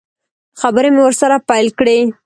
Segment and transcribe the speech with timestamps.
[0.61, 1.97] خبرې مې ورسره پیل کړې.